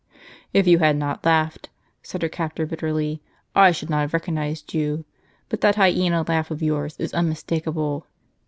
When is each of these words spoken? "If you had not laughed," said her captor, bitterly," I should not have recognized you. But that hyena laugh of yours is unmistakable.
"If 0.51 0.65
you 0.65 0.79
had 0.79 0.97
not 0.97 1.23
laughed," 1.23 1.69
said 2.01 2.23
her 2.23 2.27
captor, 2.27 2.65
bitterly," 2.65 3.21
I 3.65 3.69
should 3.71 3.87
not 3.91 3.99
have 4.01 4.15
recognized 4.15 4.73
you. 4.73 5.05
But 5.47 5.61
that 5.61 5.75
hyena 5.75 6.25
laugh 6.27 6.49
of 6.49 6.63
yours 6.63 6.95
is 6.97 7.13
unmistakable. 7.13 8.07